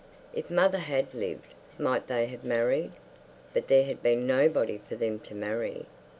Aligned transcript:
If 0.33 0.49
mother 0.49 0.79
had 0.79 1.13
lived, 1.13 1.53
might 1.77 2.07
they 2.07 2.25
have 2.25 2.43
married? 2.43 2.93
But 3.53 3.67
there 3.67 3.85
had 3.85 4.01
been 4.01 4.25
nobody 4.25 4.81
for 4.89 4.95
them 4.95 5.19
to 5.19 5.35
marry. 5.35 5.85